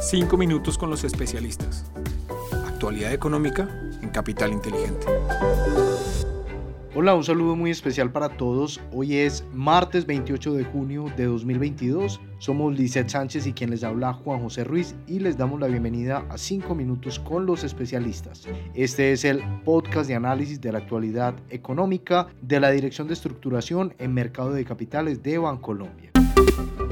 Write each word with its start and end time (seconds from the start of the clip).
Cinco 0.00 0.36
minutos 0.36 0.78
con 0.78 0.90
los 0.90 1.02
especialistas. 1.02 1.90
Actualidad 2.68 3.12
económica 3.12 3.68
en 4.00 4.10
Capital 4.10 4.52
Inteligente. 4.52 5.06
Hola, 6.94 7.16
un 7.16 7.24
saludo 7.24 7.56
muy 7.56 7.72
especial 7.72 8.12
para 8.12 8.28
todos. 8.28 8.80
Hoy 8.92 9.16
es 9.16 9.44
martes 9.52 10.06
28 10.06 10.52
de 10.52 10.64
junio 10.64 11.06
de 11.16 11.24
2022. 11.24 12.20
Somos 12.38 12.78
Lizeth 12.78 13.08
Sánchez 13.08 13.48
y 13.48 13.52
quien 13.52 13.70
les 13.70 13.82
habla 13.82 14.12
Juan 14.12 14.40
José 14.40 14.62
Ruiz 14.62 14.94
y 15.08 15.18
les 15.18 15.36
damos 15.36 15.58
la 15.58 15.66
bienvenida 15.66 16.24
a 16.30 16.38
5 16.38 16.76
minutos 16.76 17.18
con 17.18 17.44
los 17.44 17.64
especialistas. 17.64 18.46
Este 18.74 19.10
es 19.10 19.24
el 19.24 19.42
podcast 19.64 20.08
de 20.08 20.14
análisis 20.14 20.60
de 20.60 20.70
la 20.70 20.78
actualidad 20.78 21.34
económica 21.50 22.28
de 22.40 22.60
la 22.60 22.70
Dirección 22.70 23.08
de 23.08 23.14
Estructuración 23.14 23.94
en 23.98 24.14
Mercado 24.14 24.52
de 24.52 24.64
Capitales 24.64 25.24
de 25.24 25.38
Bancolombia. 25.38 26.12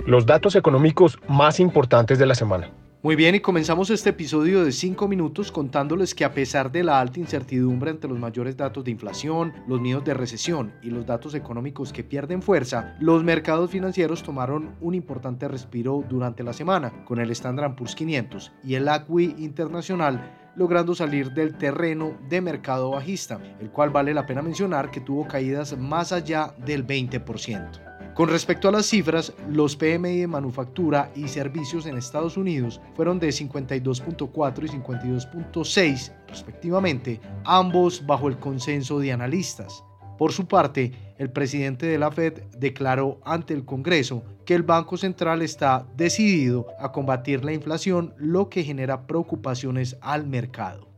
Los 0.06 0.26
datos 0.26 0.56
económicos 0.56 1.20
más 1.28 1.60
importantes 1.60 2.18
de 2.18 2.26
la 2.26 2.34
semana. 2.34 2.70
Muy 3.06 3.14
bien, 3.14 3.36
y 3.36 3.40
comenzamos 3.40 3.90
este 3.90 4.10
episodio 4.10 4.64
de 4.64 4.72
5 4.72 5.06
minutos 5.06 5.52
contándoles 5.52 6.12
que 6.12 6.24
a 6.24 6.34
pesar 6.34 6.72
de 6.72 6.82
la 6.82 6.98
alta 6.98 7.20
incertidumbre 7.20 7.92
ante 7.92 8.08
los 8.08 8.18
mayores 8.18 8.56
datos 8.56 8.82
de 8.82 8.90
inflación, 8.90 9.52
los 9.68 9.80
miedos 9.80 10.04
de 10.04 10.12
recesión 10.12 10.72
y 10.82 10.90
los 10.90 11.06
datos 11.06 11.36
económicos 11.36 11.92
que 11.92 12.02
pierden 12.02 12.42
fuerza, 12.42 12.96
los 12.98 13.22
mercados 13.22 13.70
financieros 13.70 14.24
tomaron 14.24 14.74
un 14.80 14.96
importante 14.96 15.46
respiro 15.46 16.02
durante 16.08 16.42
la 16.42 16.52
semana, 16.52 17.04
con 17.04 17.20
el 17.20 17.30
Standard 17.30 17.76
Poor's 17.76 17.94
500 17.94 18.50
y 18.64 18.74
el 18.74 18.88
ACWI 18.88 19.36
internacional 19.38 20.50
logrando 20.56 20.92
salir 20.96 21.30
del 21.30 21.56
terreno 21.56 22.18
de 22.28 22.40
mercado 22.40 22.90
bajista, 22.90 23.38
el 23.60 23.70
cual 23.70 23.90
vale 23.90 24.14
la 24.14 24.26
pena 24.26 24.42
mencionar 24.42 24.90
que 24.90 25.00
tuvo 25.00 25.28
caídas 25.28 25.78
más 25.78 26.10
allá 26.10 26.56
del 26.58 26.84
20%. 26.84 27.95
Con 28.16 28.30
respecto 28.30 28.66
a 28.66 28.72
las 28.72 28.86
cifras, 28.86 29.34
los 29.50 29.76
PMI 29.76 30.20
de 30.20 30.26
manufactura 30.26 31.12
y 31.14 31.28
servicios 31.28 31.84
en 31.84 31.98
Estados 31.98 32.38
Unidos 32.38 32.80
fueron 32.94 33.18
de 33.18 33.28
52.4 33.28 34.64
y 34.64 34.68
52.6 34.68 36.12
respectivamente, 36.26 37.20
ambos 37.44 38.06
bajo 38.06 38.28
el 38.28 38.38
consenso 38.38 39.00
de 39.00 39.12
analistas. 39.12 39.84
Por 40.16 40.32
su 40.32 40.48
parte, 40.48 40.92
el 41.18 41.30
presidente 41.30 41.84
de 41.84 41.98
la 41.98 42.10
Fed 42.10 42.44
declaró 42.56 43.20
ante 43.22 43.52
el 43.52 43.66
Congreso 43.66 44.22
que 44.46 44.54
el 44.54 44.62
Banco 44.62 44.96
Central 44.96 45.42
está 45.42 45.86
decidido 45.94 46.68
a 46.80 46.92
combatir 46.92 47.44
la 47.44 47.52
inflación, 47.52 48.14
lo 48.16 48.48
que 48.48 48.64
genera 48.64 49.06
preocupaciones 49.06 49.98
al 50.00 50.26
mercado. 50.26 50.88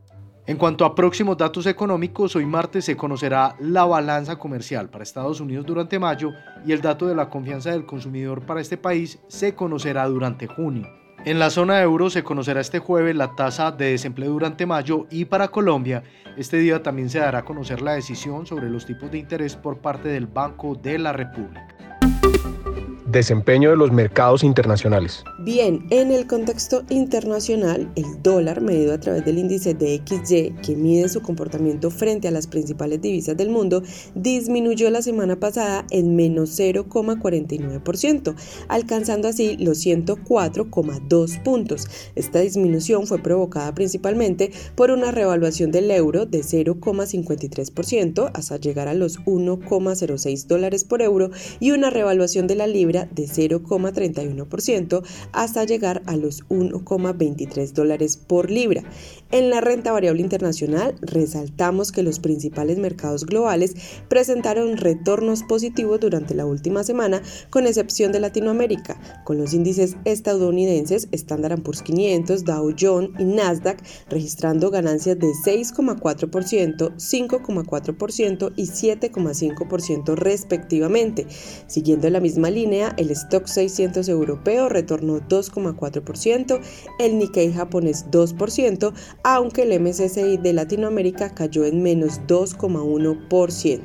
En 0.49 0.57
cuanto 0.57 0.83
a 0.83 0.95
próximos 0.95 1.37
datos 1.37 1.67
económicos, 1.67 2.35
hoy 2.35 2.43
martes 2.43 2.85
se 2.85 2.97
conocerá 2.97 3.55
la 3.59 3.85
balanza 3.85 4.39
comercial 4.39 4.89
para 4.89 5.03
Estados 5.03 5.39
Unidos 5.39 5.63
durante 5.63 5.99
mayo 5.99 6.31
y 6.65 6.71
el 6.71 6.81
dato 6.81 7.05
de 7.05 7.13
la 7.13 7.29
confianza 7.29 7.69
del 7.69 7.85
consumidor 7.85 8.43
para 8.47 8.59
este 8.59 8.75
país 8.75 9.19
se 9.27 9.53
conocerá 9.53 10.07
durante 10.07 10.47
junio. 10.47 10.87
En 11.23 11.37
la 11.37 11.51
zona 11.51 11.79
euro 11.83 12.09
se 12.09 12.23
conocerá 12.23 12.61
este 12.61 12.79
jueves 12.79 13.15
la 13.15 13.35
tasa 13.35 13.71
de 13.71 13.91
desempleo 13.91 14.31
durante 14.31 14.65
mayo 14.65 15.05
y 15.11 15.25
para 15.25 15.49
Colombia 15.49 16.01
este 16.35 16.57
día 16.57 16.81
también 16.81 17.11
se 17.11 17.19
dará 17.19 17.39
a 17.39 17.45
conocer 17.45 17.83
la 17.83 17.93
decisión 17.93 18.47
sobre 18.47 18.71
los 18.71 18.87
tipos 18.87 19.11
de 19.11 19.19
interés 19.19 19.55
por 19.55 19.77
parte 19.77 20.09
del 20.09 20.25
Banco 20.25 20.73
de 20.73 20.97
la 20.97 21.13
República. 21.13 21.78
Desempeño 23.11 23.71
de 23.71 23.75
los 23.75 23.91
mercados 23.91 24.43
internacionales. 24.43 25.23
Bien, 25.39 25.87
en 25.89 26.11
el 26.11 26.27
contexto 26.27 26.83
internacional, 26.89 27.91
el 27.95 28.21
dólar 28.21 28.61
medido 28.61 28.93
a 28.93 28.99
través 28.99 29.25
del 29.25 29.39
índice 29.39 29.73
de 29.73 29.99
XY, 30.05 30.53
que 30.61 30.75
mide 30.75 31.09
su 31.09 31.23
comportamiento 31.23 31.89
frente 31.89 32.27
a 32.27 32.31
las 32.31 32.45
principales 32.45 33.01
divisas 33.01 33.35
del 33.35 33.49
mundo, 33.49 33.81
disminuyó 34.13 34.91
la 34.91 35.01
semana 35.01 35.39
pasada 35.39 35.87
en 35.89 36.15
menos 36.15 36.59
0,49%, 36.59 38.35
alcanzando 38.67 39.27
así 39.27 39.57
los 39.57 39.83
104,2 39.83 41.41
puntos. 41.41 41.87
Esta 42.13 42.41
disminución 42.41 43.07
fue 43.07 43.17
provocada 43.17 43.73
principalmente 43.73 44.51
por 44.75 44.91
una 44.91 45.09
revaluación 45.09 45.71
del 45.71 45.89
euro 45.89 46.27
de 46.27 46.41
0,53% 46.41 48.29
hasta 48.35 48.57
llegar 48.57 48.87
a 48.87 48.93
los 48.93 49.19
1,06 49.21 50.45
dólares 50.45 50.83
por 50.83 51.01
euro 51.01 51.31
y 51.59 51.71
una 51.71 51.89
revaluación 51.89 52.45
de 52.45 52.53
la 52.53 52.67
libra 52.67 52.98
de 53.05 53.23
0,31% 53.25 55.03
hasta 55.31 55.63
llegar 55.63 56.01
a 56.05 56.15
los 56.15 56.45
1,23 56.47 57.71
dólares 57.73 58.17
por 58.17 58.49
libra. 58.49 58.83
En 59.31 59.49
la 59.49 59.61
renta 59.61 59.91
variable 59.91 60.21
internacional 60.21 60.95
resaltamos 61.01 61.91
que 61.91 62.03
los 62.03 62.19
principales 62.19 62.77
mercados 62.77 63.25
globales 63.25 63.75
presentaron 64.07 64.77
retornos 64.77 65.43
positivos 65.43 65.99
durante 65.99 66.33
la 66.33 66.45
última 66.45 66.83
semana, 66.83 67.21
con 67.49 67.67
excepción 67.67 68.11
de 68.11 68.19
Latinoamérica, 68.19 68.99
con 69.23 69.37
los 69.37 69.53
índices 69.53 69.97
estadounidenses 70.05 71.07
Standard 71.11 71.61
Poor's 71.61 71.81
500, 71.81 72.43
Dow 72.43 72.73
Jones 72.79 73.11
y 73.19 73.23
Nasdaq 73.23 73.83
registrando 74.09 74.71
ganancias 74.71 75.19
de 75.19 75.27
6,4%, 75.27 76.95
5,4% 76.95 78.53
y 78.55 78.63
7,5% 78.67 80.15
respectivamente. 80.15 81.27
Siguiendo 81.67 82.09
la 82.09 82.19
misma 82.19 82.49
línea, 82.49 82.88
el 82.97 83.11
stock 83.11 83.47
600 83.47 84.07
europeo 84.09 84.69
retornó 84.69 85.19
2,4%, 85.19 86.59
el 86.99 87.17
Nikkei 87.17 87.51
japonés 87.51 88.05
2%, 88.11 88.93
aunque 89.23 89.63
el 89.63 89.79
MSCI 89.79 90.37
de 90.37 90.53
Latinoamérica 90.53 91.33
cayó 91.33 91.65
en 91.65 91.81
menos 91.81 92.21
2,1%. 92.27 93.81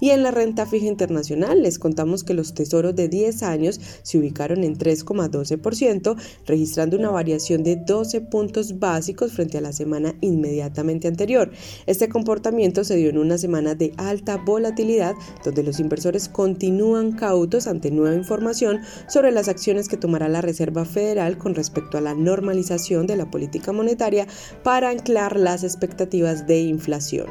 Y 0.00 0.10
en 0.10 0.22
la 0.22 0.30
renta 0.30 0.66
fija 0.66 0.86
internacional 0.86 1.62
les 1.62 1.78
contamos 1.78 2.24
que 2.24 2.34
los 2.34 2.54
tesoros 2.54 2.94
de 2.94 3.08
10 3.08 3.42
años 3.42 3.80
se 4.02 4.18
ubicaron 4.18 4.64
en 4.64 4.78
3,12%, 4.78 6.16
registrando 6.46 6.96
una 6.96 7.10
variación 7.10 7.62
de 7.62 7.76
12 7.76 8.20
puntos 8.22 8.78
básicos 8.78 9.32
frente 9.32 9.58
a 9.58 9.60
la 9.60 9.72
semana 9.72 10.14
inmediatamente 10.20 11.08
anterior. 11.08 11.50
Este 11.86 12.08
comportamiento 12.08 12.84
se 12.84 12.96
dio 12.96 13.10
en 13.10 13.18
una 13.18 13.38
semana 13.38 13.74
de 13.74 13.92
alta 13.96 14.36
volatilidad, 14.36 15.14
donde 15.44 15.62
los 15.62 15.80
inversores 15.80 16.28
continúan 16.28 17.12
cautos 17.12 17.66
ante 17.66 17.90
nueva 17.90 18.14
información 18.14 18.45
sobre 18.54 19.32
las 19.32 19.48
acciones 19.48 19.88
que 19.88 19.96
tomará 19.96 20.28
la 20.28 20.40
Reserva 20.40 20.84
Federal 20.84 21.38
con 21.38 21.54
respecto 21.54 21.98
a 21.98 22.00
la 22.00 22.14
normalización 22.14 23.06
de 23.06 23.16
la 23.16 23.30
política 23.30 23.72
monetaria 23.72 24.26
para 24.62 24.90
anclar 24.90 25.36
las 25.36 25.64
expectativas 25.64 26.46
de 26.46 26.60
inflación. 26.60 27.26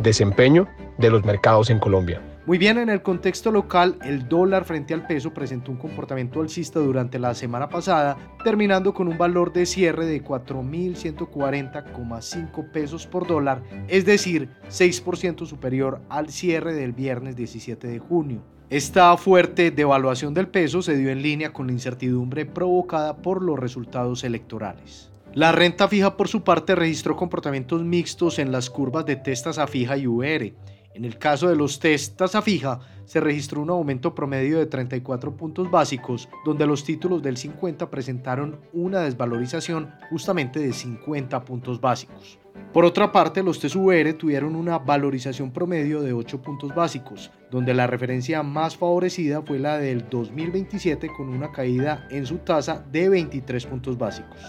Desempeño 0.00 0.68
de 0.98 1.10
los 1.10 1.24
mercados 1.24 1.70
en 1.70 1.78
Colombia. 1.78 2.22
Muy 2.46 2.58
bien, 2.58 2.78
en 2.78 2.88
el 2.90 3.02
contexto 3.02 3.50
local, 3.50 3.98
el 4.04 4.28
dólar 4.28 4.64
frente 4.64 4.94
al 4.94 5.04
peso 5.04 5.34
presentó 5.34 5.72
un 5.72 5.78
comportamiento 5.78 6.40
alcista 6.40 6.78
durante 6.78 7.18
la 7.18 7.34
semana 7.34 7.68
pasada, 7.68 8.16
terminando 8.44 8.94
con 8.94 9.08
un 9.08 9.18
valor 9.18 9.52
de 9.52 9.66
cierre 9.66 10.06
de 10.06 10.22
4.140,5 10.22 12.70
pesos 12.70 13.04
por 13.08 13.26
dólar, 13.26 13.64
es 13.88 14.04
decir, 14.04 14.48
6% 14.68 15.44
superior 15.44 16.02
al 16.08 16.28
cierre 16.28 16.72
del 16.72 16.92
viernes 16.92 17.34
17 17.34 17.88
de 17.88 17.98
junio. 17.98 18.44
Esta 18.68 19.16
fuerte 19.16 19.70
devaluación 19.70 20.34
del 20.34 20.48
peso 20.48 20.82
se 20.82 20.96
dio 20.96 21.10
en 21.10 21.22
línea 21.22 21.52
con 21.52 21.68
la 21.68 21.72
incertidumbre 21.72 22.46
provocada 22.46 23.16
por 23.18 23.40
los 23.40 23.56
resultados 23.56 24.24
electorales. 24.24 25.12
La 25.34 25.52
renta 25.52 25.86
fija 25.86 26.16
por 26.16 26.26
su 26.26 26.42
parte 26.42 26.74
registró 26.74 27.14
comportamientos 27.14 27.84
mixtos 27.84 28.40
en 28.40 28.50
las 28.50 28.68
curvas 28.68 29.06
de 29.06 29.14
testas 29.14 29.58
a 29.58 29.68
fija 29.68 29.96
y 29.96 30.08
UR. 30.08 30.52
En 30.96 31.04
el 31.04 31.18
caso 31.18 31.50
de 31.50 31.56
los 31.56 31.78
testas 31.78 32.34
a 32.34 32.40
fija, 32.40 32.80
se 33.04 33.20
registró 33.20 33.60
un 33.60 33.68
aumento 33.68 34.14
promedio 34.14 34.58
de 34.58 34.64
34 34.64 35.36
puntos 35.36 35.70
básicos, 35.70 36.26
donde 36.42 36.66
los 36.66 36.84
títulos 36.84 37.22
del 37.22 37.36
50 37.36 37.90
presentaron 37.90 38.58
una 38.72 39.00
desvalorización 39.00 39.90
justamente 40.08 40.58
de 40.58 40.72
50 40.72 41.44
puntos 41.44 41.82
básicos. 41.82 42.38
Por 42.72 42.86
otra 42.86 43.12
parte, 43.12 43.42
los 43.42 43.60
TSUR 43.60 44.14
tuvieron 44.14 44.56
una 44.56 44.78
valorización 44.78 45.52
promedio 45.52 46.00
de 46.00 46.14
8 46.14 46.40
puntos 46.40 46.74
básicos, 46.74 47.30
donde 47.50 47.74
la 47.74 47.86
referencia 47.86 48.42
más 48.42 48.74
favorecida 48.74 49.42
fue 49.42 49.58
la 49.58 49.76
del 49.76 50.08
2027 50.08 51.10
con 51.14 51.28
una 51.28 51.52
caída 51.52 52.08
en 52.10 52.24
su 52.24 52.38
tasa 52.38 52.82
de 52.90 53.10
23 53.10 53.66
puntos 53.66 53.98
básicos. 53.98 54.40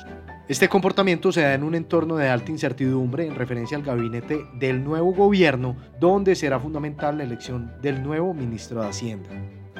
Este 0.47 0.69
comportamiento 0.69 1.33
se 1.33 1.41
da 1.41 1.53
en 1.55 1.63
un 1.63 1.75
entorno 1.75 2.15
de 2.15 2.29
alta 2.29 2.51
incertidumbre 2.51 3.27
en 3.27 3.35
referencia 3.35 3.75
al 3.75 3.83
gabinete 3.83 4.45
del 4.53 4.81
nuevo 4.81 5.13
gobierno, 5.13 5.75
donde 5.99 6.35
será 6.35 6.57
fundamental 6.57 7.17
la 7.17 7.25
elección 7.25 7.73
del 7.81 8.01
nuevo 8.01 8.33
ministro 8.33 8.81
de 8.81 8.88
Hacienda. 8.88 9.29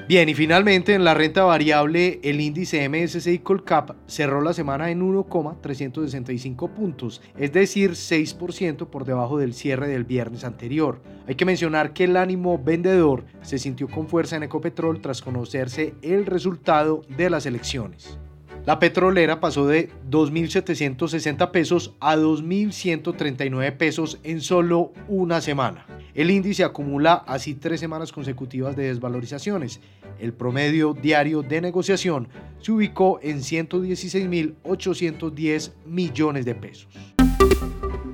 Bien, 0.10 0.28
y 0.28 0.34
finalmente 0.34 0.94
en 0.94 1.06
la 1.06 1.14
renta 1.14 1.46
variable, 1.46 2.20
el 2.22 2.42
índice 2.42 2.88
MSCI 2.90 3.40
Colcap 3.40 3.96
cerró 4.08 4.42
la 4.42 4.52
semana 4.52 4.92
en 4.92 5.02
1,365 5.02 6.68
puntos, 6.68 7.22
es 7.38 7.54
decir, 7.54 7.92
6% 7.92 8.88
por 8.88 9.06
debajo 9.06 9.38
del 9.38 9.54
cierre 9.54 9.88
del 9.88 10.04
viernes 10.04 10.44
anterior. 10.44 11.02
Hay 11.28 11.36
que 11.36 11.46
mencionar 11.46 11.94
que 11.94 12.04
el 12.04 12.18
ánimo 12.18 12.62
vendedor 12.62 13.24
se 13.42 13.58
sintió 13.58 13.88
con 13.88 14.10
fuerza 14.10 14.36
en 14.36 14.44
Ecopetrol 14.44 15.00
tras 15.00 15.22
conocerse 15.22 15.94
el 16.02 16.26
resultado 16.26 17.04
de 17.18 17.30
las 17.30 17.46
elecciones. 17.46 18.20
La 18.68 18.78
petrolera 18.80 19.40
pasó 19.40 19.66
de 19.66 19.90
2.760 20.12 21.52
pesos 21.52 21.94
a 22.02 22.18
2.139 22.18 23.78
pesos 23.78 24.20
en 24.26 24.42
solo 24.42 24.92
una 25.08 25.40
semana. 25.40 25.86
El 26.14 26.32
índice 26.32 26.66
acumula 26.66 27.14
así 27.14 27.54
tres 27.54 27.80
semanas 27.80 28.12
consecutivas 28.12 28.76
de 28.76 28.90
desvalorizaciones. 28.90 29.80
El 30.20 30.34
promedio 30.34 30.94
diario 30.94 31.44
de 31.44 31.62
negociación 31.62 32.28
se 32.60 32.74
ubicó 32.74 33.22
en 33.24 33.38
116.810 33.38 35.72
millones 35.86 36.44
de 36.44 36.56
pesos. 36.56 36.90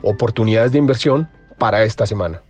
Oportunidades 0.03 0.71
de 0.71 0.77
inversión 0.77 1.27
para 1.57 1.83
esta 1.83 2.06
semana. 2.06 2.44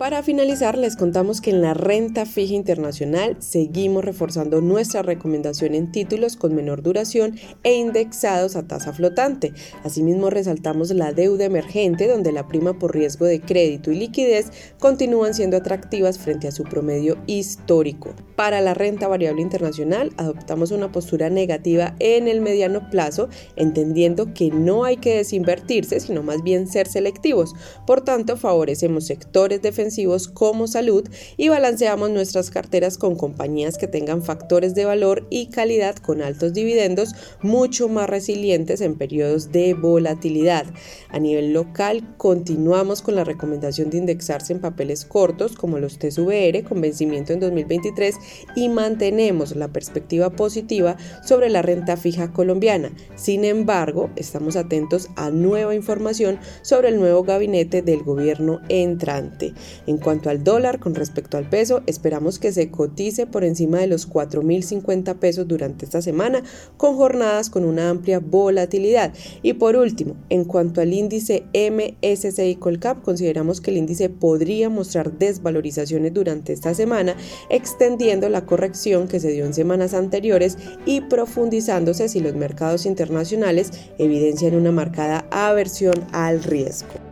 Para 0.00 0.22
finalizar, 0.22 0.78
les 0.78 0.96
contamos 0.96 1.42
que 1.42 1.50
en 1.50 1.60
la 1.60 1.74
renta 1.74 2.24
fija 2.24 2.54
internacional 2.54 3.36
seguimos 3.38 4.02
reforzando 4.02 4.62
nuestra 4.62 5.02
recomendación 5.02 5.74
en 5.74 5.92
títulos 5.92 6.36
con 6.36 6.54
menor 6.54 6.80
duración 6.80 7.38
e 7.64 7.74
indexados 7.74 8.56
a 8.56 8.66
tasa 8.66 8.94
flotante. 8.94 9.52
Asimismo, 9.84 10.30
resaltamos 10.30 10.90
la 10.92 11.12
deuda 11.12 11.44
emergente, 11.44 12.08
donde 12.08 12.32
la 12.32 12.48
prima 12.48 12.78
por 12.78 12.94
riesgo 12.94 13.26
de 13.26 13.42
crédito 13.42 13.92
y 13.92 13.96
liquidez 13.96 14.50
continúan 14.78 15.34
siendo 15.34 15.58
atractivas 15.58 16.18
frente 16.18 16.48
a 16.48 16.52
su 16.52 16.62
promedio 16.62 17.18
histórico. 17.26 18.14
Para 18.36 18.62
la 18.62 18.72
renta 18.72 19.06
variable 19.06 19.42
internacional, 19.42 20.14
adoptamos 20.16 20.70
una 20.70 20.90
postura 20.90 21.28
negativa 21.28 21.94
en 21.98 22.26
el 22.26 22.40
mediano 22.40 22.88
plazo, 22.88 23.28
entendiendo 23.54 24.32
que 24.32 24.50
no 24.50 24.84
hay 24.84 24.96
que 24.96 25.18
desinvertirse, 25.18 26.00
sino 26.00 26.22
más 26.22 26.42
bien 26.42 26.68
ser 26.68 26.88
selectivos. 26.88 27.52
Por 27.86 28.00
tanto, 28.00 28.38
favorecemos 28.38 29.04
sectores 29.04 29.60
defensivos 29.60 29.89
como 30.32 30.66
salud 30.66 31.08
y 31.36 31.48
balanceamos 31.48 32.10
nuestras 32.10 32.50
carteras 32.50 32.98
con 32.98 33.16
compañías 33.16 33.78
que 33.78 33.88
tengan 33.88 34.22
factores 34.22 34.74
de 34.74 34.84
valor 34.84 35.26
y 35.30 35.46
calidad 35.46 35.96
con 35.96 36.22
altos 36.22 36.52
dividendos 36.52 37.14
mucho 37.42 37.88
más 37.88 38.08
resilientes 38.08 38.80
en 38.80 38.96
periodos 38.96 39.52
de 39.52 39.74
volatilidad. 39.74 40.66
A 41.08 41.18
nivel 41.18 41.52
local, 41.52 42.14
continuamos 42.16 43.02
con 43.02 43.16
la 43.16 43.24
recomendación 43.24 43.90
de 43.90 43.98
indexarse 43.98 44.52
en 44.52 44.60
papeles 44.60 45.04
cortos 45.04 45.56
como 45.56 45.78
los 45.78 45.98
TSVR 45.98 46.62
con 46.64 46.80
vencimiento 46.80 47.32
en 47.32 47.40
2023 47.40 48.14
y 48.56 48.68
mantenemos 48.68 49.56
la 49.56 49.68
perspectiva 49.68 50.30
positiva 50.30 50.96
sobre 51.24 51.50
la 51.50 51.62
renta 51.62 51.96
fija 51.96 52.32
colombiana. 52.32 52.92
Sin 53.16 53.44
embargo, 53.44 54.10
estamos 54.16 54.56
atentos 54.56 55.08
a 55.16 55.30
nueva 55.30 55.74
información 55.74 56.38
sobre 56.62 56.88
el 56.88 56.98
nuevo 56.98 57.22
gabinete 57.22 57.82
del 57.82 58.02
gobierno 58.02 58.60
entrante. 58.68 59.52
En 59.86 59.98
cuanto 59.98 60.30
al 60.30 60.44
dólar 60.44 60.78
con 60.78 60.94
respecto 60.94 61.36
al 61.36 61.48
peso, 61.48 61.82
esperamos 61.86 62.38
que 62.38 62.52
se 62.52 62.70
cotice 62.70 63.26
por 63.26 63.44
encima 63.44 63.78
de 63.78 63.86
los 63.86 64.08
4.050 64.08 65.16
pesos 65.16 65.48
durante 65.48 65.84
esta 65.84 66.02
semana, 66.02 66.42
con 66.76 66.96
jornadas 66.96 67.50
con 67.50 67.64
una 67.64 67.90
amplia 67.90 68.20
volatilidad. 68.20 69.12
Y 69.42 69.54
por 69.54 69.76
último, 69.76 70.16
en 70.28 70.44
cuanto 70.44 70.80
al 70.80 70.92
índice 70.92 71.44
MSCI 71.54 72.56
Colcap, 72.56 73.02
consideramos 73.02 73.60
que 73.60 73.70
el 73.70 73.78
índice 73.78 74.08
podría 74.08 74.68
mostrar 74.68 75.18
desvalorizaciones 75.18 76.12
durante 76.12 76.52
esta 76.52 76.74
semana, 76.74 77.16
extendiendo 77.48 78.28
la 78.28 78.46
corrección 78.46 79.08
que 79.08 79.20
se 79.20 79.30
dio 79.30 79.46
en 79.46 79.54
semanas 79.54 79.94
anteriores 79.94 80.58
y 80.86 81.00
profundizándose 81.02 82.08
si 82.08 82.20
los 82.20 82.34
mercados 82.34 82.86
internacionales 82.86 83.70
evidencian 83.98 84.54
una 84.54 84.72
marcada 84.72 85.26
aversión 85.30 85.94
al 86.12 86.42
riesgo. 86.42 87.09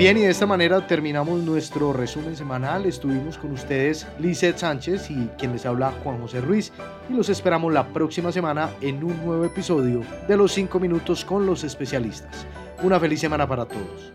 Bien, 0.00 0.16
y 0.16 0.22
de 0.22 0.30
esta 0.30 0.46
manera 0.46 0.86
terminamos 0.86 1.42
nuestro 1.42 1.92
resumen 1.92 2.34
semanal. 2.34 2.86
Estuvimos 2.86 3.36
con 3.36 3.52
ustedes 3.52 4.06
Lizeth 4.18 4.56
Sánchez 4.56 5.10
y 5.10 5.28
quien 5.36 5.52
les 5.52 5.66
habla 5.66 5.92
Juan 6.02 6.18
José 6.22 6.40
Ruiz. 6.40 6.72
Y 7.10 7.12
los 7.12 7.28
esperamos 7.28 7.70
la 7.70 7.86
próxima 7.86 8.32
semana 8.32 8.70
en 8.80 9.04
un 9.04 9.22
nuevo 9.22 9.44
episodio 9.44 10.00
de 10.26 10.38
los 10.38 10.52
5 10.52 10.80
minutos 10.80 11.22
con 11.22 11.44
los 11.44 11.64
especialistas. 11.64 12.46
Una 12.82 12.98
feliz 12.98 13.20
semana 13.20 13.46
para 13.46 13.66
todos. 13.66 14.14